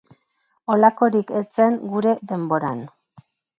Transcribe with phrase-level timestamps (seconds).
[0.75, 2.85] Holakorik ez zen gure denboran.